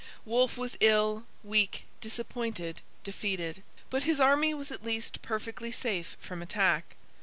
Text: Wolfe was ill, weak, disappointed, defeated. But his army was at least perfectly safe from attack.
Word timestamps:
Wolfe 0.25 0.57
was 0.57 0.77
ill, 0.79 1.25
weak, 1.43 1.83
disappointed, 2.01 2.81
defeated. 3.03 3.61
But 3.91 4.01
his 4.01 4.19
army 4.19 4.51
was 4.51 4.71
at 4.71 4.83
least 4.83 5.21
perfectly 5.21 5.71
safe 5.71 6.17
from 6.19 6.41
attack. 6.41 6.95